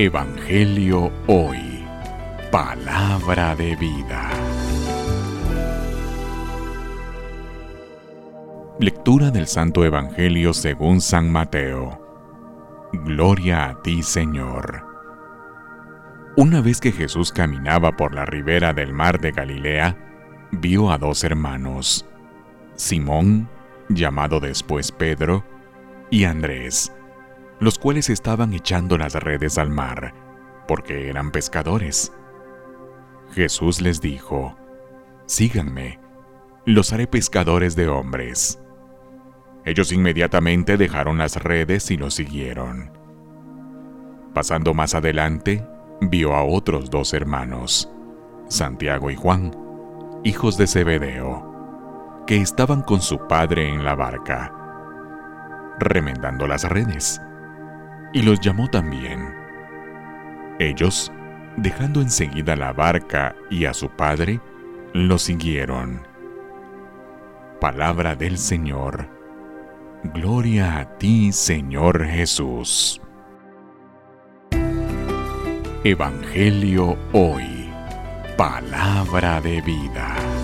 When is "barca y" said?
62.72-63.64